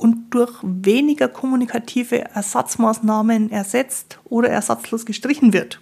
und 0.00 0.30
durch 0.30 0.58
weniger 0.62 1.28
kommunikative 1.28 2.22
Ersatzmaßnahmen 2.30 3.50
ersetzt 3.50 4.18
oder 4.24 4.48
ersatzlos 4.48 5.04
gestrichen 5.04 5.52
wird. 5.52 5.80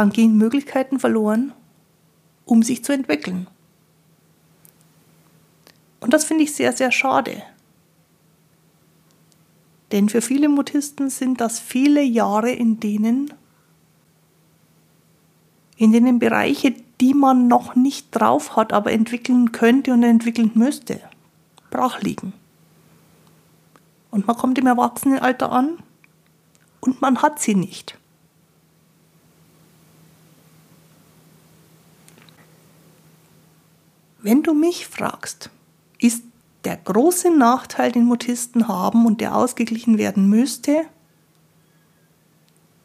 Dann 0.00 0.12
gehen 0.12 0.38
Möglichkeiten 0.38 0.98
verloren, 0.98 1.52
um 2.46 2.62
sich 2.62 2.82
zu 2.82 2.94
entwickeln. 2.94 3.46
Und 6.00 6.14
das 6.14 6.24
finde 6.24 6.44
ich 6.44 6.54
sehr, 6.54 6.72
sehr 6.72 6.90
schade. 6.90 7.42
Denn 9.92 10.08
für 10.08 10.22
viele 10.22 10.48
Mutisten 10.48 11.10
sind 11.10 11.42
das 11.42 11.60
viele 11.60 12.00
Jahre, 12.00 12.50
in 12.50 12.80
denen, 12.80 13.34
in 15.76 15.92
denen 15.92 16.18
Bereiche, 16.18 16.74
die 17.02 17.12
man 17.12 17.46
noch 17.46 17.74
nicht 17.74 18.08
drauf 18.12 18.56
hat, 18.56 18.72
aber 18.72 18.92
entwickeln 18.92 19.52
könnte 19.52 19.92
und 19.92 20.02
entwickeln 20.02 20.52
müsste, 20.54 20.98
brach 21.68 22.00
liegen. 22.00 22.32
Und 24.10 24.26
man 24.26 24.36
kommt 24.38 24.56
im 24.56 24.66
Erwachsenenalter 24.66 25.52
an 25.52 25.76
und 26.80 27.02
man 27.02 27.20
hat 27.20 27.38
sie 27.38 27.54
nicht. 27.54 27.99
Wenn 34.22 34.42
du 34.42 34.52
mich 34.52 34.86
fragst, 34.86 35.50
ist 35.98 36.24
der 36.64 36.76
große 36.76 37.34
Nachteil, 37.34 37.90
den 37.90 38.04
Mutisten 38.04 38.68
haben 38.68 39.06
und 39.06 39.20
der 39.22 39.34
ausgeglichen 39.34 39.96
werden 39.96 40.28
müsste, 40.28 40.82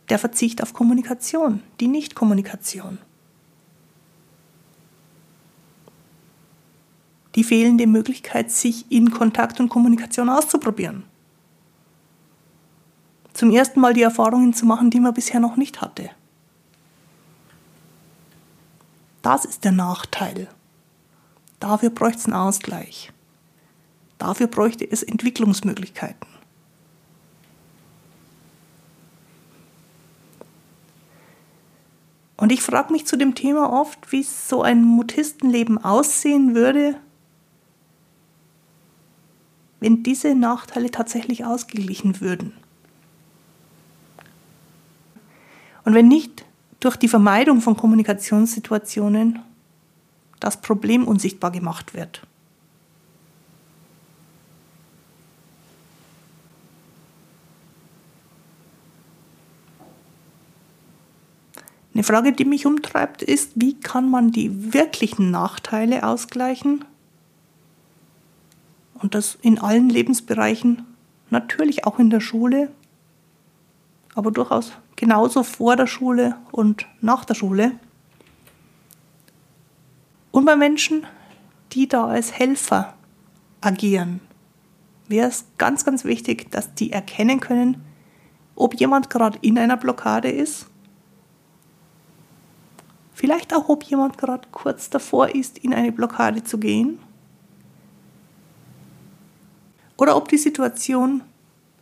der 0.09 0.17
Verzicht 0.17 0.63
auf 0.63 0.73
Kommunikation, 0.73 1.61
die 1.81 1.89
Nichtkommunikation. 1.89 2.99
Die 7.35 7.43
fehlende 7.43 7.85
Möglichkeit, 7.85 8.49
sich 8.49 8.89
in 8.89 9.11
Kontakt 9.11 9.59
und 9.59 9.67
Kommunikation 9.67 10.29
auszuprobieren. 10.29 11.03
Zum 13.33 13.51
ersten 13.51 13.81
Mal 13.81 13.93
die 13.93 14.03
Erfahrungen 14.03 14.53
zu 14.53 14.65
machen, 14.65 14.89
die 14.89 15.01
man 15.01 15.13
bisher 15.13 15.41
noch 15.41 15.57
nicht 15.57 15.81
hatte. 15.81 16.11
Das 19.21 19.43
ist 19.43 19.65
der 19.65 19.73
Nachteil. 19.73 20.47
Dafür 21.65 21.89
bräuchte 21.89 22.19
es 22.19 22.25
einen 22.25 22.35
Ausgleich. 22.35 23.11
Dafür 24.19 24.45
bräuchte 24.45 24.87
es 24.87 25.01
Entwicklungsmöglichkeiten. 25.01 26.27
Und 32.37 32.51
ich 32.51 32.61
frage 32.61 32.93
mich 32.93 33.07
zu 33.07 33.17
dem 33.17 33.33
Thema 33.33 33.73
oft, 33.73 34.11
wie 34.11 34.21
so 34.21 34.61
ein 34.61 34.83
Mutistenleben 34.83 35.83
aussehen 35.83 36.53
würde, 36.53 36.99
wenn 39.79 40.03
diese 40.03 40.35
Nachteile 40.35 40.91
tatsächlich 40.91 41.45
ausgeglichen 41.45 42.21
würden. 42.21 42.53
Und 45.83 45.95
wenn 45.95 46.07
nicht 46.07 46.45
durch 46.79 46.95
die 46.95 47.07
Vermeidung 47.07 47.59
von 47.59 47.75
Kommunikationssituationen 47.75 49.39
das 50.45 50.57
Problem 50.57 51.07
unsichtbar 51.07 51.49
gemacht 51.49 51.95
wird. 51.95 52.21
Eine 61.95 62.03
Frage, 62.03 62.31
die 62.31 62.45
mich 62.45 62.67
umtreibt, 62.67 63.23
ist, 63.23 63.53
wie 63.55 63.79
kann 63.79 64.07
man 64.07 64.31
die 64.31 64.71
wirklichen 64.71 65.31
Nachteile 65.31 66.05
ausgleichen? 66.05 66.85
Und 69.01 69.15
das 69.15 69.39
in 69.41 69.57
allen 69.57 69.89
Lebensbereichen, 69.89 70.85
natürlich 71.31 71.85
auch 71.85 71.97
in 71.97 72.11
der 72.11 72.19
Schule, 72.19 72.69
aber 74.13 74.29
durchaus 74.29 74.73
genauso 74.95 75.41
vor 75.41 75.75
der 75.75 75.87
Schule 75.87 76.35
und 76.51 76.85
nach 77.01 77.25
der 77.25 77.33
Schule. 77.33 77.71
Und 80.35 80.43
bei 80.43 80.57
Menschen, 80.57 81.07
die 81.71 81.87
da 81.87 82.07
als 82.07 82.33
Helfer 82.33 82.93
agieren, 83.61 84.19
wäre 85.07 85.29
es 85.29 85.45
ganz, 85.57 85.85
ganz 85.85 86.03
wichtig, 86.03 86.51
dass 86.51 86.73
die 86.73 86.91
erkennen 86.91 87.39
können, 87.39 87.81
ob 88.53 88.73
jemand 88.75 89.09
gerade 89.09 89.39
in 89.41 89.57
einer 89.57 89.77
Blockade 89.77 90.29
ist. 90.29 90.65
Vielleicht 93.13 93.55
auch, 93.55 93.69
ob 93.69 93.85
jemand 93.85 94.17
gerade 94.17 94.45
kurz 94.51 94.89
davor 94.89 95.33
ist, 95.33 95.57
in 95.59 95.73
eine 95.73 95.93
Blockade 95.93 96.43
zu 96.43 96.57
gehen. 96.57 96.99
Oder 99.95 100.17
ob 100.17 100.27
die 100.27 100.37
Situation 100.37 101.23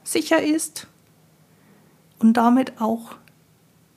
sicher 0.03 0.43
ist 0.43 0.85
und 2.19 2.33
damit 2.37 2.79
auch 2.79 3.15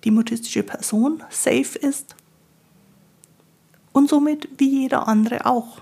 die 0.05 0.11
mutistische 0.11 0.63
Person 0.63 1.23
safe 1.29 1.79
ist 1.79 2.17
und 3.97 4.11
somit 4.11 4.47
wie 4.59 4.83
jeder 4.83 5.09
andere 5.09 5.47
auch 5.47 5.81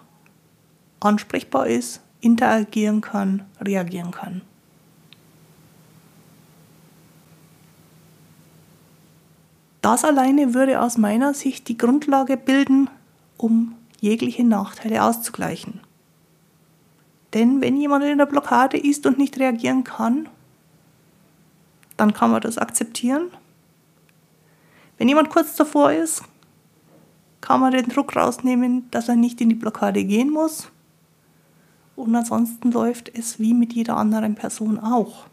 ansprechbar 1.01 1.67
ist, 1.67 2.01
interagieren 2.21 3.01
kann, 3.01 3.43
reagieren 3.61 4.13
kann. 4.13 4.43
Das 9.83 10.05
alleine 10.05 10.55
würde 10.55 10.81
aus 10.81 10.97
meiner 10.97 11.35
Sicht 11.35 11.67
die 11.67 11.77
Grundlage 11.77 12.37
bilden, 12.37 12.89
um 13.37 13.75
jegliche 14.01 14.45
Nachteile 14.45 15.03
auszugleichen. 15.03 15.81
Denn 17.35 17.61
wenn 17.61 17.77
jemand 17.77 18.05
in 18.05 18.19
der 18.19 18.27
Blockade 18.27 18.79
ist 18.79 19.07
und 19.07 19.19
nicht 19.19 19.41
reagieren 19.41 19.83
kann, 19.83 20.29
dann 21.97 22.15
kann 22.15 22.31
man 22.31 22.43
das 22.43 22.59
akzeptieren. 22.59 23.33
Wenn 24.99 25.09
jemand 25.09 25.31
kurz 25.31 25.57
davor 25.57 25.91
ist, 25.91 26.23
kann 27.45 27.61
man 27.61 27.73
den 27.73 27.89
Druck 27.89 28.17
rausnehmen, 28.17 28.91
dass 28.91 29.09
er 29.09 29.17
nicht 29.17 29.41
in 29.41 29.51
die 29.51 29.55
Blockade 29.55 30.03
gehen 30.05 30.31
muss. 30.31 30.71
Und 31.95 32.15
ansonsten 32.17 32.73
läuft 32.73 33.11
es 33.17 33.39
wie 33.39 33.55
mit 33.55 33.73
jeder 33.73 33.97
anderen 33.97 34.35
Person 34.35 34.79
auch. 34.79 35.27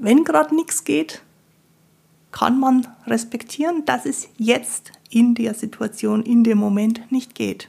wenn 0.00 0.24
gerade 0.24 0.54
nichts 0.54 0.84
geht, 0.84 1.22
kann 2.32 2.58
man 2.58 2.86
respektieren, 3.06 3.84
dass 3.84 4.06
es 4.06 4.28
jetzt 4.38 4.92
in 5.10 5.34
der 5.34 5.54
Situation, 5.54 6.22
in 6.22 6.42
dem 6.42 6.58
Moment 6.58 7.12
nicht 7.12 7.34
geht. 7.34 7.68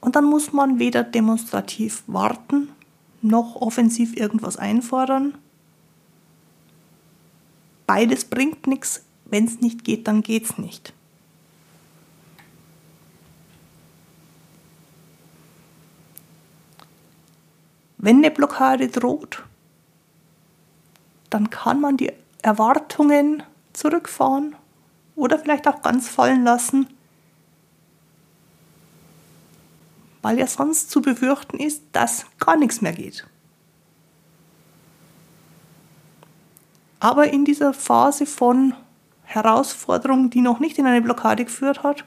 Und 0.00 0.16
dann 0.16 0.24
muss 0.24 0.52
man 0.52 0.78
weder 0.78 1.02
demonstrativ 1.02 2.02
warten, 2.06 2.68
noch 3.22 3.56
offensiv 3.56 4.16
irgendwas 4.16 4.58
einfordern. 4.58 5.34
Beides 7.86 8.24
bringt 8.24 8.66
nichts. 8.66 9.04
Wenn 9.26 9.46
es 9.46 9.60
nicht 9.60 9.84
geht, 9.84 10.06
dann 10.06 10.22
geht 10.22 10.44
es 10.44 10.58
nicht. 10.58 10.92
Wenn 17.98 18.18
eine 18.18 18.30
Blockade 18.30 18.88
droht, 18.88 19.44
dann 21.30 21.48
kann 21.48 21.80
man 21.80 21.96
die 21.96 22.12
Erwartungen 22.42 23.42
zurückfahren 23.72 24.54
oder 25.16 25.38
vielleicht 25.38 25.66
auch 25.66 25.80
ganz 25.80 26.08
fallen 26.08 26.44
lassen, 26.44 26.86
weil 30.20 30.38
ja 30.38 30.46
sonst 30.46 30.90
zu 30.90 31.00
befürchten 31.00 31.58
ist, 31.58 31.82
dass 31.92 32.26
gar 32.38 32.56
nichts 32.56 32.82
mehr 32.82 32.92
geht. 32.92 33.26
Aber 37.04 37.30
in 37.30 37.44
dieser 37.44 37.74
Phase 37.74 38.24
von 38.24 38.72
Herausforderung, 39.24 40.30
die 40.30 40.40
noch 40.40 40.58
nicht 40.58 40.78
in 40.78 40.86
eine 40.86 41.02
Blockade 41.02 41.44
geführt 41.44 41.82
hat, 41.82 42.06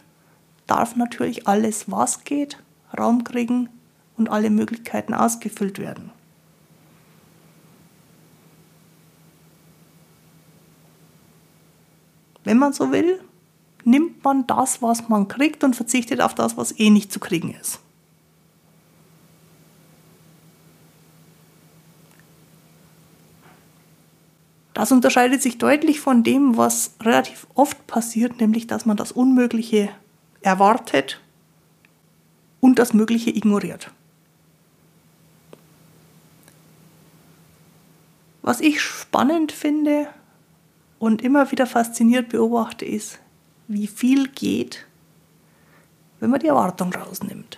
darf 0.66 0.96
natürlich 0.96 1.48
alles, 1.48 1.92
was 1.92 2.24
geht, 2.24 2.58
Raum 2.98 3.24
kriegen 3.24 3.70
und 4.18 4.28
alle 4.28 4.50
Möglichkeiten 4.50 5.14
ausgefüllt 5.14 5.78
werden. 5.78 6.10
Wenn 12.44 12.58
man 12.58 12.74
so 12.74 12.92
will, 12.92 13.22
nimmt 13.84 14.24
man 14.24 14.48
das, 14.48 14.82
was 14.82 15.10
man 15.10 15.28
kriegt 15.28 15.64
und 15.64 15.76
verzichtet 15.76 16.22
auf 16.22 16.34
das, 16.34 16.58
was 16.58 16.80
eh 16.80 16.90
nicht 16.90 17.14
zu 17.14 17.20
kriegen 17.20 17.54
ist. 17.54 17.82
Das 24.78 24.92
unterscheidet 24.92 25.42
sich 25.42 25.58
deutlich 25.58 26.00
von 26.00 26.22
dem, 26.22 26.56
was 26.56 26.92
relativ 27.02 27.48
oft 27.56 27.88
passiert, 27.88 28.40
nämlich 28.40 28.68
dass 28.68 28.86
man 28.86 28.96
das 28.96 29.12
Unmögliche 29.12 29.90
erwartet 30.42 31.20
und 32.60 32.78
das 32.78 32.94
Mögliche 32.94 33.32
ignoriert. 33.32 33.90
Was 38.44 38.62
ich 38.62 38.80
spannend 38.80 39.52
finde, 39.52 40.10
und 41.00 41.24
immer 41.24 41.50
wieder 41.50 41.66
fasziniert 41.66 42.30
beobachte, 42.30 42.86
ist, 42.86 43.18
wie 43.68 43.88
viel 43.88 44.28
geht, 44.28 44.86
wenn 46.20 46.30
man 46.30 46.40
die 46.40 46.48
Erwartung 46.48 46.94
rausnimmt. 46.94 47.58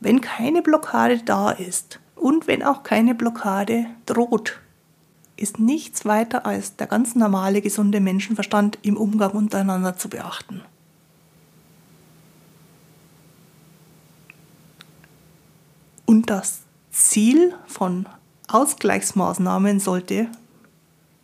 Wenn 0.00 0.22
keine 0.22 0.62
Blockade 0.62 1.18
da 1.18 1.50
ist 1.50 2.00
und 2.16 2.46
wenn 2.46 2.62
auch 2.62 2.82
keine 2.82 3.14
Blockade 3.14 3.86
droht, 4.06 4.58
ist 5.36 5.58
nichts 5.58 6.04
weiter 6.04 6.46
als 6.46 6.76
der 6.76 6.86
ganz 6.86 7.14
normale, 7.14 7.60
gesunde 7.60 8.00
Menschenverstand 8.00 8.78
im 8.82 8.96
Umgang 8.96 9.32
untereinander 9.32 9.96
zu 9.96 10.08
beachten. 10.08 10.62
Und 16.06 16.28
das 16.28 16.62
Ziel 16.90 17.54
von 17.66 18.06
Ausgleichsmaßnahmen 18.48 19.80
sollte 19.80 20.28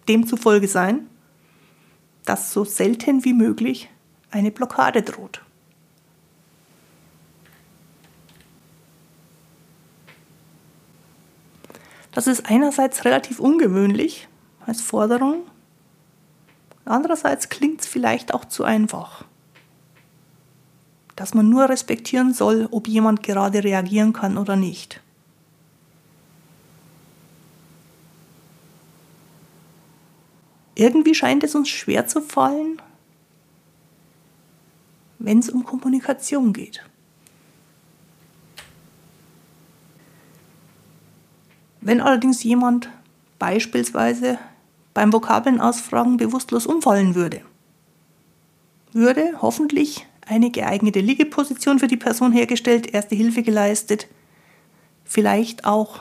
demzufolge 0.09 0.69
sein, 0.69 1.07
dass 2.25 2.53
so 2.53 2.65
selten 2.65 3.25
wie 3.25 3.33
möglich 3.33 3.89
eine 4.31 4.51
Blockade 4.51 5.03
droht. 5.03 5.43
Das 12.17 12.27
ist 12.27 12.47
einerseits 12.47 13.05
relativ 13.05 13.41
ungewöhnlich 13.41 14.27
als 14.65 14.81
Forderung, 14.81 15.43
andererseits 16.87 17.51
klingt 17.51 17.83
es 17.83 17.87
vielleicht 17.87 18.33
auch 18.33 18.47
zu 18.47 18.65
einfach. 18.65 19.27
Dass 21.15 21.35
man 21.35 21.51
nur 21.51 21.69
respektieren 21.69 22.33
soll, 22.33 22.69
ob 22.71 22.89
jemand 22.89 23.23
gerade 23.23 23.63
reagieren 23.63 24.15
kann 24.15 24.39
oder 24.39 24.57
nicht. 24.57 25.03
Irgendwie 30.75 31.15
scheint 31.15 31.45
es 31.45 31.55
uns 31.55 31.69
schwer 31.69 32.07
zu 32.07 32.23
fallen, 32.23 32.81
wenn 35.19 35.41
es 35.41 35.51
um 35.51 35.65
Kommunikation 35.65 36.55
geht. 36.55 36.83
Wenn 41.87 42.01
allerdings 42.01 42.43
jemand 42.43 42.91
beispielsweise 43.39 44.41
beim 44.93 45.13
Vokabeln 45.13 45.61
ausfragen 45.61 46.17
bewusstlos 46.17 46.67
umfallen 46.67 47.15
würde, 47.15 47.43
würde 48.93 49.41
hoffentlich 49.41 50.05
eine 50.27 50.51
geeignete 50.51 50.99
Liegeposition 50.99 51.79
für 51.79 51.87
die 51.87 51.97
Person 51.97 52.33
hergestellt, 52.33 52.93
erste 52.93 53.15
Hilfe 53.15 53.45
geleistet, 53.45 54.09
vielleicht 55.05 55.65
auch 55.65 56.01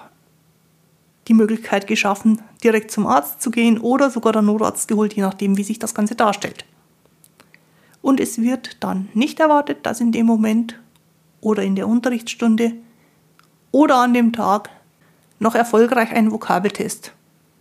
die 1.27 1.35
Möglichkeit 1.35 1.85
geschaffen, 1.85 2.41
direkt 2.63 2.89
zum 2.89 3.05
Arzt 3.05 3.43
zu 3.43 3.51
gehen 3.51 3.77
oder 3.77 4.09
sogar 4.09 4.33
der 4.33 4.41
Notarzt 4.41 4.87
geholt, 4.87 5.13
je 5.13 5.21
nachdem, 5.21 5.55
wie 5.55 5.63
sich 5.63 5.77
das 5.77 5.93
Ganze 5.93 6.15
darstellt. 6.15 6.65
Und 8.01 8.19
es 8.19 8.41
wird 8.41 8.83
dann 8.83 9.09
nicht 9.13 9.39
erwartet, 9.39 9.85
dass 9.85 10.01
in 10.01 10.11
dem 10.11 10.25
Moment 10.25 10.81
oder 11.41 11.61
in 11.61 11.75
der 11.75 11.87
Unterrichtsstunde 11.87 12.73
oder 13.71 13.97
an 13.97 14.15
dem 14.15 14.33
Tag 14.33 14.71
noch 15.39 15.55
erfolgreich 15.55 16.11
ein 16.11 16.31
Vokabeltest 16.31 17.11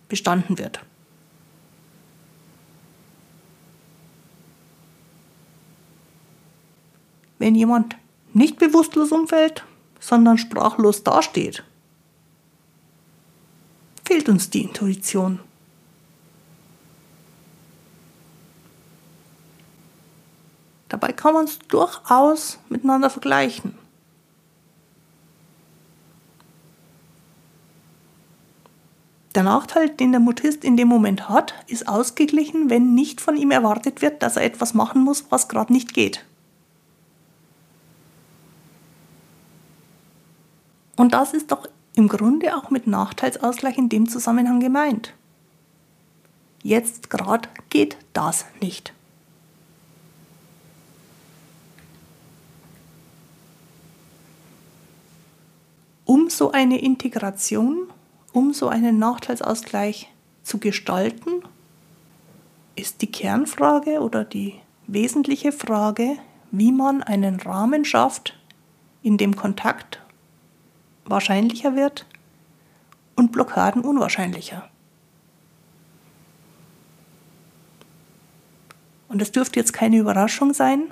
bestanden 0.08 0.58
wird. 0.58 0.80
Wenn 7.38 7.54
jemand 7.54 7.96
nicht 8.32 8.58
bewusstlos 8.58 9.12
umfällt, 9.12 9.64
sondern 10.00 10.38
sprachlos 10.38 11.02
dasteht, 11.02 11.62
fehlt 14.04 14.28
uns 14.28 14.50
die 14.50 14.62
Intuition. 14.62 15.40
Dabei 20.88 21.12
kann 21.12 21.34
man 21.34 21.46
es 21.46 21.58
durchaus 21.68 22.58
miteinander 22.68 23.10
vergleichen. 23.10 23.76
Der 29.34 29.42
Nachteil, 29.42 29.90
den 29.90 30.12
der 30.12 30.20
Mutist 30.20 30.62
in 30.64 30.76
dem 30.76 30.86
Moment 30.86 31.28
hat, 31.28 31.54
ist 31.66 31.88
ausgeglichen, 31.88 32.70
wenn 32.70 32.94
nicht 32.94 33.20
von 33.20 33.36
ihm 33.36 33.50
erwartet 33.50 34.00
wird, 34.00 34.22
dass 34.22 34.36
er 34.36 34.44
etwas 34.44 34.74
machen 34.74 35.02
muss, 35.02 35.24
was 35.30 35.48
gerade 35.48 35.72
nicht 35.72 35.92
geht. 35.92 36.24
Und 40.96 41.14
das 41.14 41.34
ist 41.34 41.50
doch 41.50 41.68
im 41.96 42.06
Grunde 42.06 42.56
auch 42.56 42.70
mit 42.70 42.86
Nachteilsausgleich 42.86 43.76
in 43.76 43.88
dem 43.88 44.08
Zusammenhang 44.08 44.60
gemeint. 44.60 45.12
Jetzt 46.62 47.10
gerade 47.10 47.48
geht 47.70 47.96
das 48.12 48.46
nicht. 48.60 48.92
Um 56.04 56.30
so 56.30 56.52
eine 56.52 56.80
Integration 56.80 57.88
um 58.34 58.52
so 58.52 58.68
einen 58.68 58.98
Nachteilsausgleich 58.98 60.12
zu 60.42 60.58
gestalten, 60.58 61.30
ist 62.74 63.00
die 63.00 63.10
Kernfrage 63.10 64.00
oder 64.00 64.24
die 64.24 64.54
wesentliche 64.88 65.52
Frage, 65.52 66.16
wie 66.50 66.72
man 66.72 67.02
einen 67.02 67.38
Rahmen 67.40 67.84
schafft, 67.84 68.36
in 69.02 69.16
dem 69.18 69.36
Kontakt 69.36 70.02
wahrscheinlicher 71.04 71.76
wird 71.76 72.06
und 73.14 73.30
Blockaden 73.30 73.82
unwahrscheinlicher. 73.82 74.68
Und 79.08 79.22
es 79.22 79.30
dürfte 79.30 79.60
jetzt 79.60 79.72
keine 79.72 79.98
Überraschung 79.98 80.52
sein, 80.54 80.90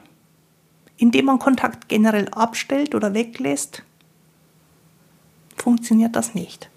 indem 0.96 1.24
man 1.24 1.40
Kontakt 1.40 1.88
generell 1.88 2.28
abstellt 2.28 2.94
oder 2.94 3.14
weglässt, 3.14 3.82
funktioniert 5.56 6.14
das 6.14 6.36
nicht. 6.36 6.71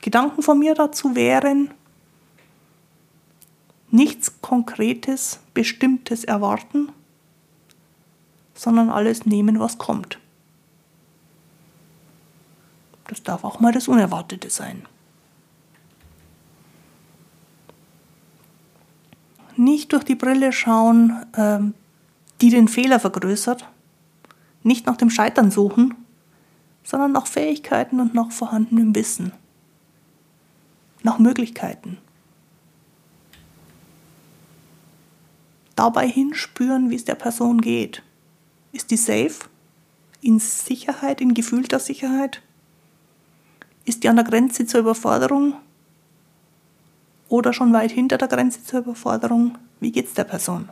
Gedanken 0.00 0.42
von 0.42 0.58
mir 0.58 0.74
dazu 0.74 1.14
wären, 1.14 1.72
nichts 3.90 4.40
Konkretes, 4.40 5.40
Bestimmtes 5.54 6.24
erwarten, 6.24 6.90
sondern 8.54 8.90
alles 8.90 9.26
nehmen, 9.26 9.58
was 9.60 9.78
kommt. 9.78 10.18
Das 13.06 13.22
darf 13.22 13.44
auch 13.44 13.60
mal 13.60 13.72
das 13.72 13.88
Unerwartete 13.88 14.50
sein. 14.50 14.86
Nicht 19.56 19.92
durch 19.92 20.04
die 20.04 20.14
Brille 20.14 20.52
schauen, 20.52 21.24
ähm, 21.36 21.74
die 22.40 22.50
den 22.50 22.68
Fehler 22.68 23.00
vergrößert, 23.00 23.66
nicht 24.62 24.86
nach 24.86 24.96
dem 24.96 25.10
Scheitern 25.10 25.50
suchen, 25.50 25.94
sondern 26.84 27.12
nach 27.12 27.26
Fähigkeiten 27.26 27.98
und 27.98 28.14
nach 28.14 28.30
vorhandenem 28.30 28.94
Wissen 28.94 29.32
nach 31.08 31.18
Möglichkeiten. 31.18 31.96
Dabei 35.74 36.06
hinspüren, 36.06 36.90
wie 36.90 36.96
es 36.96 37.06
der 37.06 37.14
Person 37.14 37.62
geht. 37.62 38.02
Ist 38.72 38.90
die 38.90 38.98
safe? 38.98 39.48
In 40.20 40.38
Sicherheit, 40.38 41.22
in 41.22 41.32
gefühlter 41.32 41.78
Sicherheit? 41.78 42.42
Ist 43.86 44.02
die 44.02 44.10
an 44.10 44.16
der 44.16 44.26
Grenze 44.26 44.66
zur 44.66 44.80
Überforderung? 44.80 45.54
Oder 47.30 47.54
schon 47.54 47.72
weit 47.72 47.90
hinter 47.90 48.18
der 48.18 48.28
Grenze 48.28 48.62
zur 48.62 48.80
Überforderung? 48.80 49.56
Wie 49.80 49.92
geht 49.92 50.08
es 50.08 50.14
der 50.14 50.24
Person? 50.24 50.68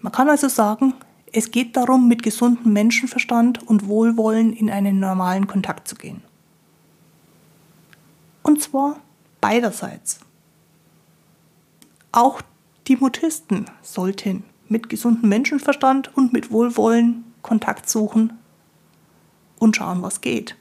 Man 0.00 0.12
kann 0.12 0.30
also 0.30 0.48
sagen, 0.48 0.94
es 1.32 1.50
geht 1.50 1.76
darum, 1.76 2.08
mit 2.08 2.22
gesundem 2.22 2.72
Menschenverstand 2.72 3.66
und 3.66 3.86
Wohlwollen 3.86 4.52
in 4.52 4.70
einen 4.70 5.00
normalen 5.00 5.46
Kontakt 5.46 5.88
zu 5.88 5.94
gehen. 5.94 6.22
Und 8.42 8.62
zwar 8.62 9.00
beiderseits. 9.40 10.20
Auch 12.12 12.40
die 12.86 12.96
Mutisten 12.96 13.66
sollten 13.82 14.44
mit 14.68 14.88
gesundem 14.88 15.28
Menschenverstand 15.28 16.16
und 16.16 16.32
mit 16.32 16.50
Wohlwollen 16.50 17.24
Kontakt 17.42 17.88
suchen 17.88 18.38
und 19.58 19.76
schauen, 19.76 20.02
was 20.02 20.20
geht. 20.20 20.56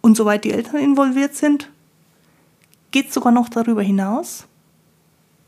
Und 0.00 0.16
soweit 0.16 0.44
die 0.44 0.52
Eltern 0.52 0.80
involviert 0.80 1.34
sind, 1.34 1.70
geht 2.90 3.08
es 3.08 3.14
sogar 3.14 3.32
noch 3.32 3.48
darüber 3.48 3.82
hinaus, 3.82 4.46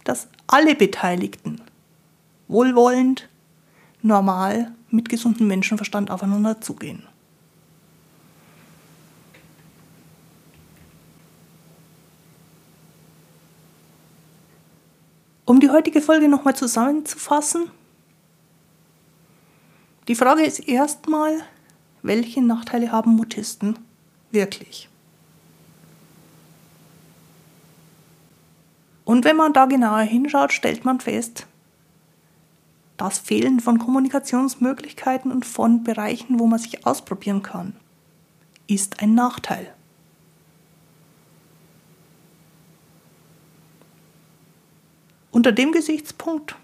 dass 0.04 0.28
alle 0.46 0.74
Beteiligten 0.74 1.60
wohlwollend, 2.50 3.28
normal, 4.02 4.72
mit 4.90 5.08
gesundem 5.08 5.46
Menschenverstand 5.46 6.10
aufeinander 6.10 6.60
zugehen. 6.60 7.04
Um 15.44 15.60
die 15.60 15.70
heutige 15.70 16.00
Folge 16.00 16.28
nochmal 16.28 16.54
zusammenzufassen, 16.54 17.70
die 20.08 20.14
Frage 20.14 20.42
ist 20.42 20.60
erstmal, 20.60 21.40
welche 22.02 22.42
Nachteile 22.42 22.90
haben 22.90 23.14
Mutisten 23.14 23.78
wirklich? 24.30 24.88
Und 29.04 29.24
wenn 29.24 29.36
man 29.36 29.52
da 29.52 29.66
genauer 29.66 30.00
hinschaut, 30.00 30.52
stellt 30.52 30.84
man 30.84 31.00
fest, 31.00 31.46
das 33.00 33.18
Fehlen 33.18 33.60
von 33.60 33.78
Kommunikationsmöglichkeiten 33.78 35.32
und 35.32 35.46
von 35.46 35.82
Bereichen, 35.84 36.38
wo 36.38 36.46
man 36.46 36.58
sich 36.58 36.86
ausprobieren 36.86 37.42
kann, 37.42 37.74
ist 38.66 39.00
ein 39.00 39.14
Nachteil. 39.14 39.72
Unter 45.30 45.52
dem 45.52 45.72
Gesichtspunkt 45.72 46.56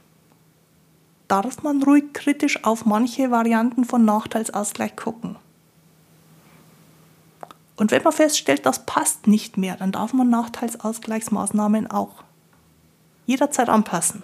darf 1.27 1.63
man 1.63 1.83
ruhig 1.83 2.13
kritisch 2.13 2.65
auf 2.65 2.85
manche 2.85 3.31
Varianten 3.31 3.87
von 3.87 4.05
Nachteilsausgleich 4.05 4.95
gucken. 4.95 5.37
Und 7.77 7.91
wenn 7.91 8.03
man 8.03 8.13
feststellt, 8.13 8.67
das 8.67 8.85
passt 8.85 9.27
nicht 9.27 9.57
mehr, 9.57 9.77
dann 9.77 9.93
darf 9.93 10.13
man 10.13 10.29
Nachteilsausgleichsmaßnahmen 10.29 11.91
auch 11.91 12.25
jederzeit 13.25 13.71
anpassen. 13.71 14.23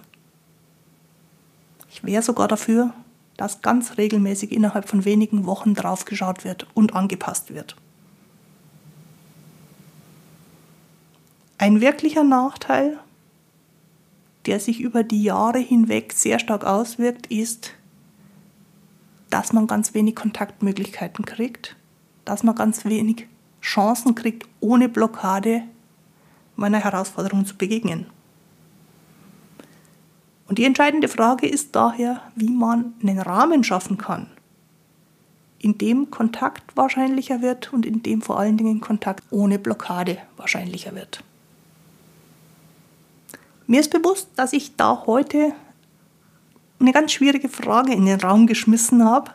Ich 1.93 2.03
wäre 2.03 2.23
sogar 2.23 2.49
dafür, 2.49 2.93
dass 3.37 3.63
ganz 3.63 3.97
regelmäßig 3.97 4.51
innerhalb 4.51 4.89
von 4.89 5.05
wenigen 5.05 5.47
Wochen 5.47 5.75
draufgeschaut 5.75 6.45
wird 6.45 6.67
und 6.75 6.95
angepasst 6.95 7.55
wird. 7.55 7.77
Ein 11.59 11.81
wirklicher 11.81 12.25
Nachteil 12.25 12.99
der 14.47 14.61
sich 14.61 14.81
über 14.81 15.05
die 15.05 15.23
Jahre 15.23 15.59
hinweg 15.59 16.13
sehr 16.13 16.39
stark 16.39 16.65
auswirkt, 16.65 17.27
ist, 17.29 17.73
dass 19.31 19.53
man 19.53 19.67
ganz 19.67 19.95
wenig 19.95 20.17
Kontaktmöglichkeiten 20.17 21.25
kriegt, 21.25 21.77
dass 22.25 22.43
man 22.43 22.55
ganz 22.55 22.85
wenig 22.85 23.29
Chancen 23.61 24.15
kriegt, 24.15 24.49
ohne 24.61 24.89
Blockade 24.89 25.63
meiner 26.57 26.79
Herausforderung 26.79 27.47
zu 27.47 27.57
begegnen. 27.57 28.07
Und 30.53 30.59
die 30.59 30.67
entscheidende 30.67 31.09
Frage 31.09 31.49
ist 31.49 31.75
daher, 31.75 32.21
wie 32.37 32.51
man 32.51 32.93
einen 33.03 33.19
Rahmen 33.19 33.65
schaffen 33.65 33.97
kann, 33.97 34.27
in 35.59 35.79
dem 35.79 36.11
Kontakt 36.11 36.77
wahrscheinlicher 36.77 37.41
wird 37.41 37.73
und 37.73 37.87
in 37.87 38.03
dem 38.03 38.21
vor 38.21 38.38
allen 38.38 38.59
Dingen 38.59 38.83
Kontakt 38.83 39.25
ohne 39.31 39.59
Blockade 39.59 40.19
wahrscheinlicher 40.37 40.95
wird. 40.95 41.25
Mir 43.67 43.81
ist 43.81 43.91
bewusst, 43.91 44.29
dass 44.37 44.53
ich 44.53 44.77
da 44.77 45.05
heute 45.07 45.55
eine 46.81 46.93
ganz 46.93 47.12
schwierige 47.12 47.49
Frage 47.49 47.95
in 47.95 48.05
den 48.05 48.21
Raum 48.21 48.47
geschmissen 48.47 49.03
habe. 49.07 49.31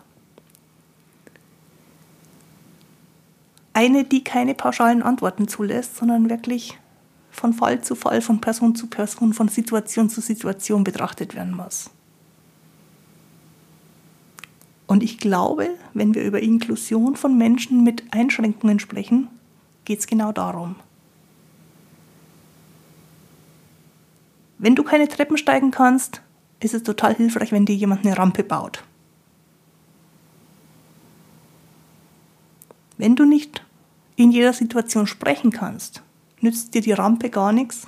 Eine, 3.73 4.03
die 4.03 4.23
keine 4.23 4.53
pauschalen 4.53 5.01
Antworten 5.01 5.47
zulässt, 5.47 5.97
sondern 5.97 6.29
wirklich 6.29 6.77
von 7.37 7.53
Fall 7.53 7.81
zu 7.83 7.95
Fall, 7.95 8.21
von 8.21 8.41
Person 8.41 8.75
zu 8.75 8.87
Person, 8.87 9.33
von 9.33 9.47
Situation 9.47 10.09
zu 10.09 10.21
Situation 10.21 10.83
betrachtet 10.83 11.35
werden 11.35 11.55
muss. 11.55 11.91
Und 14.87 15.03
ich 15.03 15.19
glaube, 15.19 15.69
wenn 15.93 16.15
wir 16.15 16.23
über 16.23 16.41
Inklusion 16.41 17.15
von 17.15 17.37
Menschen 17.37 17.83
mit 17.83 18.03
Einschränkungen 18.11 18.79
sprechen, 18.79 19.27
geht 19.85 19.99
es 19.99 20.07
genau 20.07 20.31
darum. 20.31 20.75
Wenn 24.57 24.75
du 24.75 24.83
keine 24.83 25.07
Treppen 25.07 25.37
steigen 25.37 25.69
kannst, 25.69 26.21
ist 26.59 26.73
es 26.73 26.81
total 26.81 27.13
hilfreich, 27.13 27.51
wenn 27.51 27.65
dir 27.65 27.75
jemand 27.75 28.03
eine 28.03 28.17
Rampe 28.17 28.43
baut. 28.43 28.83
Wenn 32.97 33.15
du 33.15 33.25
nicht 33.25 33.63
in 34.15 34.31
jeder 34.31 34.53
Situation 34.53 35.05
sprechen 35.05 35.51
kannst, 35.51 36.01
nützt 36.41 36.73
dir 36.73 36.81
die 36.81 36.91
Rampe 36.91 37.29
gar 37.29 37.51
nichts, 37.51 37.87